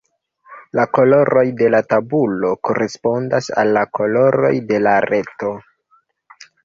[0.77, 5.53] La koloroj de la tabulo korespondas al la koloroj de la reto.